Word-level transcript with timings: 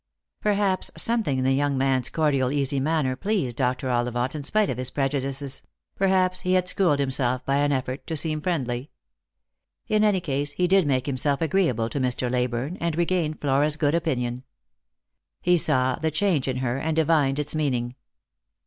Perhaps 0.41 0.89
something 0.97 1.37
in 1.37 1.43
the 1.43 1.53
young 1.53 1.77
man's 1.77 2.09
cordial 2.09 2.49
easy 2.51 2.79
manner 2.79 3.15
pleased 3.15 3.55
Dr. 3.57 3.91
Ollivant 3.91 4.33
in 4.33 4.41
spite 4.41 4.71
of 4.71 4.79
his 4.79 4.89
prejudices; 4.89 5.61
perhaps 5.95 6.39
he 6.41 6.53
had 6.53 6.67
schooled 6.67 6.97
himself 6.97 7.45
by 7.45 7.57
an 7.57 7.71
effort 7.71 8.07
to 8.07 8.17
seem 8.17 8.41
friendly. 8.41 8.89
In 9.87 10.03
any 10.03 10.19
case, 10.19 10.53
he 10.53 10.67
did 10.67 10.87
make 10.87 11.05
himself 11.05 11.39
agreeable 11.39 11.87
to 11.89 11.99
Mr. 11.99 12.31
Leyburne, 12.31 12.77
and 12.81 12.95
regained 12.97 13.39
Flora's 13.39 13.77
good 13.77 13.93
opinion. 13.93 14.43
He 15.39 15.55
saw 15.55 15.97
the 15.97 16.09
change 16.09 16.47
in 16.47 16.57
her, 16.57 16.77
and 16.79 16.95
divined 16.95 17.37
its 17.37 17.53
meaning. 17.53 17.93